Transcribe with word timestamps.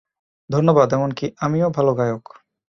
ধন্যবাদ,- 0.49 0.87
এমনকি 0.97 1.25
আমিও 1.37 1.67
ভালো 1.69 1.91
গায়ক। 1.93 2.23